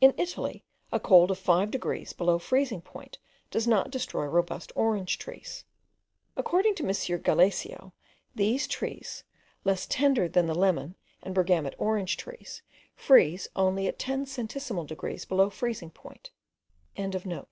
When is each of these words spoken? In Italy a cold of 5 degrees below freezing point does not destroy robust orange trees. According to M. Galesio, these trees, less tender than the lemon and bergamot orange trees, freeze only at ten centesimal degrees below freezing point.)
In 0.00 0.14
Italy 0.16 0.62
a 0.92 1.00
cold 1.00 1.32
of 1.32 1.40
5 1.40 1.72
degrees 1.72 2.12
below 2.12 2.38
freezing 2.38 2.80
point 2.80 3.18
does 3.50 3.66
not 3.66 3.90
destroy 3.90 4.24
robust 4.26 4.70
orange 4.76 5.18
trees. 5.18 5.64
According 6.36 6.76
to 6.76 6.84
M. 6.84 6.90
Galesio, 6.90 7.92
these 8.32 8.68
trees, 8.68 9.24
less 9.64 9.84
tender 9.88 10.28
than 10.28 10.46
the 10.46 10.54
lemon 10.54 10.94
and 11.20 11.34
bergamot 11.34 11.74
orange 11.78 12.16
trees, 12.16 12.62
freeze 12.94 13.48
only 13.56 13.88
at 13.88 13.98
ten 13.98 14.24
centesimal 14.24 14.86
degrees 14.86 15.24
below 15.24 15.50
freezing 15.50 15.90
point.) 15.90 16.30